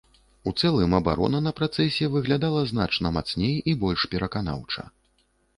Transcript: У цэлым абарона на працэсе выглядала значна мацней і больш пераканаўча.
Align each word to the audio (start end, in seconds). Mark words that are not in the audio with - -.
У 0.51 0.53
цэлым 0.61 0.95
абарона 0.99 1.41
на 1.49 1.53
працэсе 1.59 2.09
выглядала 2.15 2.65
значна 2.71 3.13
мацней 3.19 3.55
і 3.73 3.77
больш 3.85 4.09
пераканаўча. 4.15 4.91